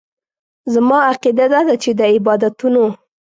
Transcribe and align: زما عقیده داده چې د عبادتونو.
زما 0.73 0.97
عقیده 1.11 1.45
داده 1.53 1.75
چې 1.83 1.89
د 1.99 2.01
عبادتونو. 2.13 2.85